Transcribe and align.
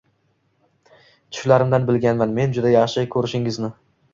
Tushlarimdan 1.35 1.87
bilganman 1.91 2.35
meni 2.39 2.59
juda 2.59 2.73
yaxshi 2.77 3.07
ko`rishingizni 3.19 3.75